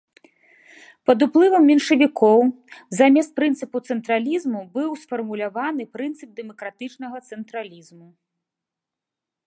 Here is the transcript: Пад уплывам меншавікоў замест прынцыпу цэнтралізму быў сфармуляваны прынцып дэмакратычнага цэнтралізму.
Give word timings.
Пад 1.09 1.19
уплывам 1.25 1.63
меншавікоў 1.71 2.39
замест 2.99 3.31
прынцыпу 3.41 3.77
цэнтралізму 3.91 4.61
быў 4.79 4.89
сфармуляваны 5.05 5.83
прынцып 5.99 6.29
дэмакратычнага 6.41 7.17
цэнтралізму. 7.35 8.09